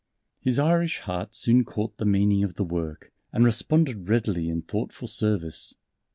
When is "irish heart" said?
0.57-1.35